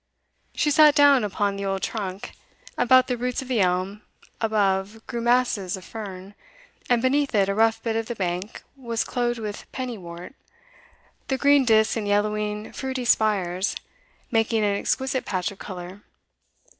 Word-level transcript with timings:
She 0.55 0.71
sat 0.71 0.95
down 0.95 1.23
upon 1.23 1.57
the 1.57 1.65
old 1.65 1.83
trunk. 1.83 2.31
About 2.75 3.05
the 3.05 3.17
roots 3.17 3.43
of 3.43 3.47
the 3.47 3.61
elm 3.61 4.01
above 4.41 5.05
grew 5.05 5.21
masses 5.21 5.77
of 5.77 5.85
fern, 5.85 6.33
and 6.89 7.03
beneath 7.03 7.35
it 7.35 7.47
a 7.47 7.53
rough 7.53 7.83
bit 7.83 7.95
of 7.95 8.07
the 8.07 8.15
bank 8.15 8.63
was 8.75 9.03
clothed 9.03 9.37
with 9.37 9.71
pennywort, 9.71 10.33
the 11.27 11.37
green 11.37 11.65
discs 11.65 11.95
and 11.97 12.07
yellowing 12.07 12.73
fruity 12.73 13.05
spires 13.05 13.75
making 14.31 14.63
an 14.63 14.75
exquisite 14.75 15.23
patch 15.23 15.51
of 15.51 15.59
colour. 15.59 16.01